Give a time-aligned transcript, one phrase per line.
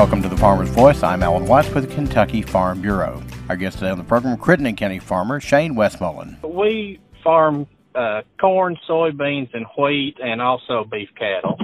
[0.00, 1.02] Welcome to the Farmer's Voice.
[1.02, 3.22] I'm Alan Watts with the Kentucky Farm Bureau.
[3.50, 6.42] Our guest today on the program, Crittenden County farmer Shane Wesmoland.
[6.42, 11.54] We farm uh, corn, soybeans, and wheat, and also beef cattle.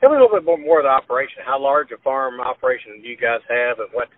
[0.00, 1.42] Tell me a little bit more, more of the operation.
[1.44, 4.08] How large a farm operation do you guys have, and what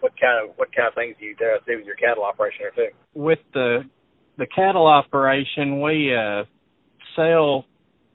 [0.00, 2.86] what kind of what kind of things do you do with your cattle operation there
[2.88, 2.94] too?
[3.12, 3.80] With the
[4.38, 6.44] the cattle operation, we uh,
[7.14, 7.66] sell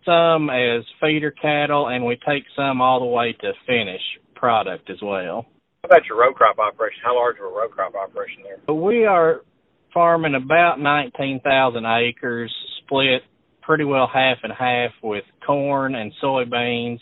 [0.04, 4.02] some as feeder cattle, and we take some all the way to finish
[4.40, 5.46] product as well.
[5.84, 7.00] How about your row crop operation?
[7.04, 8.74] How large of a row crop operation there?
[8.74, 9.42] We are
[9.94, 12.54] farming about 19,000 acres,
[12.84, 13.22] split
[13.62, 17.00] pretty well half and half with corn and soybeans,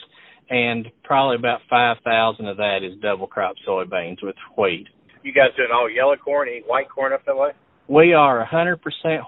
[0.49, 4.87] and probably about 5,000 of that is double crop soybeans with wheat.
[5.23, 7.51] You guys doing all yellow corn, any white corn up that way?
[7.87, 8.79] We are 100%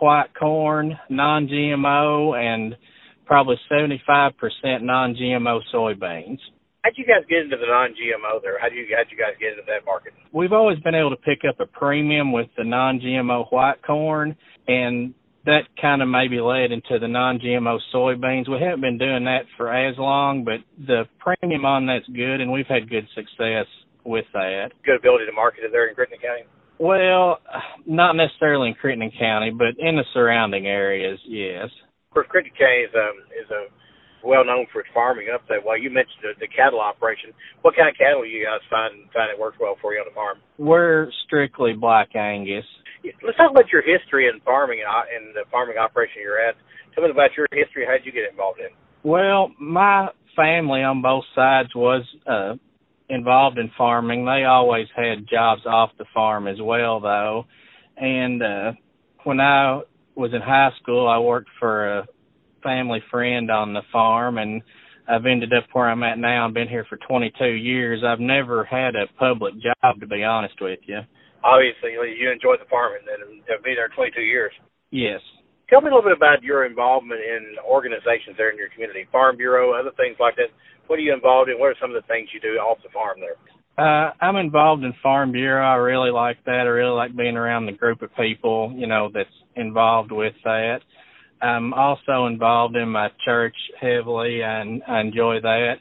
[0.02, 2.76] white corn, non-GMO, and
[3.26, 4.34] probably 75%
[4.82, 6.40] non-GMO soybeans.
[6.84, 8.58] How'd you guys get into the non-GMO there?
[8.60, 10.14] How do you how'd you guys get into that market?
[10.32, 14.36] We've always been able to pick up a premium with the non-GMO white corn,
[14.68, 15.14] and
[15.46, 18.50] that kind of maybe led into the non-GMO soybeans.
[18.50, 22.52] We haven't been doing that for as long, but the premium on that's good, and
[22.52, 23.68] we've had good success
[24.06, 24.72] with that.
[24.86, 26.44] Good ability to market it there in Crittenden County.
[26.80, 27.40] Well,
[27.86, 31.68] not necessarily in Crittenden County, but in the surrounding areas, yes.
[32.10, 33.68] Of course, Crittenden County is um is a
[34.24, 35.78] well known for its farming up that way.
[35.82, 37.32] You mentioned the, the cattle operation.
[37.62, 40.16] What kind of cattle you guys find find it works well for you on the
[40.16, 40.40] farm?
[40.58, 42.66] We're strictly black Angus.
[43.24, 46.56] Let's talk about your history in farming and uh, the farming operation you're at.
[46.94, 47.86] Tell me about your history.
[47.86, 48.68] How did you get involved in?
[49.04, 52.56] Well, my family on both sides was uh
[53.10, 54.26] involved in farming.
[54.26, 57.46] They always had jobs off the farm as well though.
[57.98, 58.72] And uh
[59.24, 59.82] when I
[60.16, 62.08] was in high school I worked for a
[62.64, 64.62] family friend on the farm and
[65.10, 66.48] I've ended up where I'm at now.
[66.48, 68.04] I've been here for 22 years.
[68.06, 71.00] I've never had a public job, to be honest with you.
[71.44, 74.52] Obviously, you enjoy the farming and have been there 22 years.
[74.92, 75.20] Yes.
[75.70, 79.38] Tell me a little bit about your involvement in organizations there in your community, Farm
[79.38, 80.50] Bureau, other things like that.
[80.88, 81.60] What are you involved in?
[81.60, 83.38] What are some of the things you do off the farm there?
[83.78, 85.66] Uh, I'm involved in Farm Bureau.
[85.66, 86.66] I really like that.
[86.66, 90.80] I really like being around the group of people, you know, that's involved with that.
[91.42, 95.76] I'm also involved in my church heavily and I enjoy that.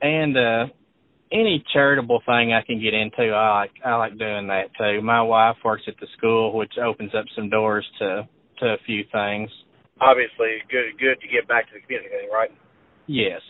[0.00, 0.72] And uh
[1.32, 5.00] any charitable thing I can get into, I like I like doing that too.
[5.02, 8.28] My wife works at the school which opens up some doors to
[8.60, 9.50] to a few things.
[10.00, 12.50] Obviously good good to get back to the community, right?
[13.06, 13.40] Yes.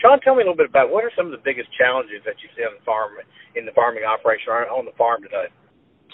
[0.00, 2.36] Sean, tell me a little bit about what are some of the biggest challenges that
[2.44, 3.16] you see on the farm
[3.56, 5.48] in the farming operation or on the farm today?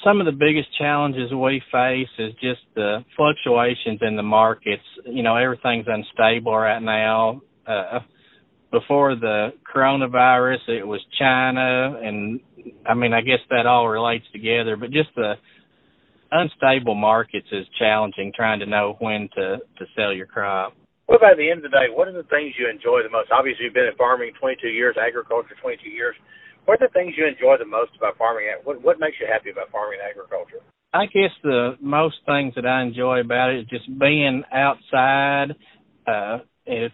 [0.05, 4.83] Some of the biggest challenges we face is just the fluctuations in the markets.
[5.05, 7.41] You know, everything's unstable right now.
[7.67, 8.01] Uh,
[8.71, 12.41] before the coronavirus, it was China, and
[12.87, 14.77] I mean, I guess that all relates together.
[14.77, 15.35] But just the
[16.31, 18.33] unstable markets is challenging.
[18.35, 20.75] Trying to know when to to sell your crop.
[21.07, 21.93] What about the end of the day?
[21.93, 23.31] What are the things you enjoy the most?
[23.31, 26.17] Obviously, you've been in farming 22 years, agriculture 22 years.
[26.65, 28.47] What are the things you enjoy the most about farming?
[28.65, 30.63] What what makes you happy about farming and agriculture?
[30.95, 35.57] I guess the most things that I enjoy about it is just being outside,
[36.07, 36.93] uh, it,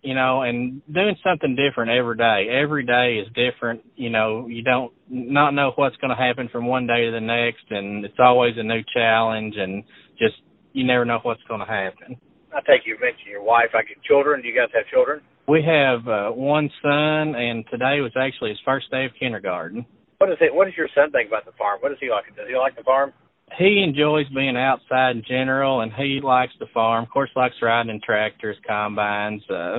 [0.00, 2.46] you know, and doing something different every day.
[2.48, 3.82] Every day is different.
[3.96, 7.20] You know, you don't not know what's going to happen from one day to the
[7.20, 9.82] next, and it's always a new challenge, and
[10.18, 10.36] just
[10.72, 12.16] you never know what's going to happen.
[12.54, 13.74] I take you mentioned your wife.
[13.74, 14.40] I get children.
[14.40, 15.20] Do you guys have children?
[15.48, 19.86] We have uh, one son, and today was actually his first day of kindergarten.
[20.18, 20.52] What is it?
[20.52, 21.78] What does your son think about the farm?
[21.80, 22.24] What does he like?
[22.34, 23.12] Does he like the farm?
[23.56, 27.04] He enjoys being outside in general, and he likes the farm.
[27.04, 29.78] Of course, likes riding in tractors, combines, uh,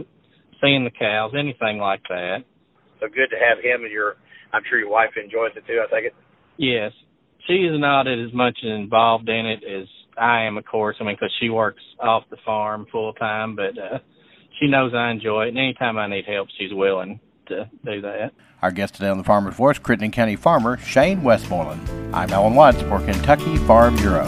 [0.61, 2.45] seeing the cows, anything like that.
[3.01, 4.15] So good to have him, and your.
[4.53, 5.83] I'm sure your wife enjoys it too.
[5.83, 6.15] I take it.
[6.55, 6.93] Yes,
[7.45, 10.95] she is not as much involved in it as I am, of course.
[11.01, 13.77] I mean, because she works off the farm full time, but.
[13.77, 13.97] uh
[14.59, 18.33] she knows I enjoy it, and anytime I need help, she's willing to do that.
[18.61, 22.13] Our guest today on the Farmer's Voice, Crittenden County farmer Shane Wesmoland.
[22.13, 24.27] I'm Alan Watts for Kentucky Farm Bureau.